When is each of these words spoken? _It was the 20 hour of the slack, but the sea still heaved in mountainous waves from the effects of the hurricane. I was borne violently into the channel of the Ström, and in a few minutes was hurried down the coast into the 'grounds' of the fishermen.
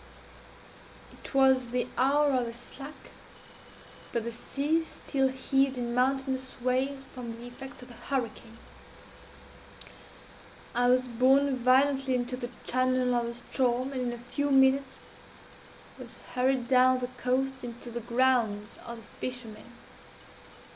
_It 1.13 1.35
was 1.35 1.65
the 1.69 1.83
20 1.83 1.89
hour 1.95 2.31
of 2.31 2.47
the 2.47 2.53
slack, 2.53 3.11
but 4.11 4.23
the 4.23 4.31
sea 4.31 4.83
still 4.83 5.27
heaved 5.27 5.77
in 5.77 5.93
mountainous 5.93 6.59
waves 6.59 7.03
from 7.13 7.33
the 7.37 7.45
effects 7.45 7.83
of 7.83 7.89
the 7.89 7.93
hurricane. 7.93 8.57
I 10.73 10.87
was 10.89 11.07
borne 11.07 11.55
violently 11.55 12.15
into 12.15 12.35
the 12.35 12.49
channel 12.63 13.13
of 13.13 13.27
the 13.27 13.33
Ström, 13.33 13.91
and 13.91 14.01
in 14.01 14.11
a 14.11 14.17
few 14.17 14.49
minutes 14.49 15.05
was 15.99 16.15
hurried 16.33 16.67
down 16.67 16.97
the 16.97 17.07
coast 17.09 17.63
into 17.63 17.91
the 17.91 18.01
'grounds' 18.01 18.79
of 18.83 18.97
the 18.97 19.03
fishermen. 19.19 19.71